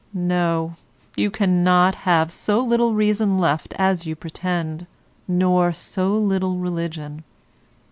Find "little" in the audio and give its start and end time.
2.59-2.95, 6.17-6.55